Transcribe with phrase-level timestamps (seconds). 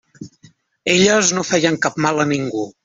[0.95, 2.71] Elles no feien cap mal a ningú.